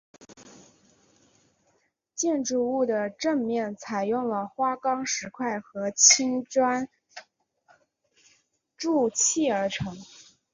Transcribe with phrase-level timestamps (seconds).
[2.15, 6.89] 建筑物的正面采用了花岗石块和青砖
[8.75, 9.95] 筑砌而成。